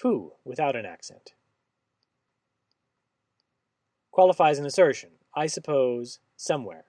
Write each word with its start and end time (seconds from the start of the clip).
Pooh 0.00 0.32
without 0.44 0.76
an 0.76 0.86
accent. 0.86 1.32
Qualifies 4.10 4.58
an 4.58 4.66
assertion. 4.66 5.10
I 5.34 5.46
suppose, 5.46 6.18
somewhere. 6.36 6.84